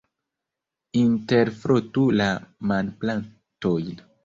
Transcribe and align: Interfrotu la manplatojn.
Interfrotu 1.01 2.07
la 2.23 2.29
manplatojn. 2.73 4.05